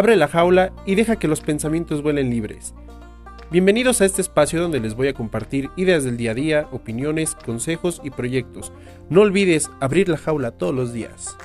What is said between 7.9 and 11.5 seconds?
y proyectos. No olvides abrir la jaula todos los días.